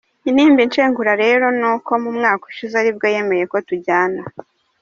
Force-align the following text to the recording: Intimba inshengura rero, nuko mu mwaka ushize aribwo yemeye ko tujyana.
Intimba 0.29 0.59
inshengura 0.65 1.11
rero, 1.23 1.45
nuko 1.59 1.91
mu 2.03 2.11
mwaka 2.17 2.43
ushize 2.51 2.75
aribwo 2.77 3.05
yemeye 3.15 3.43
ko 3.51 3.57
tujyana. 3.67 4.21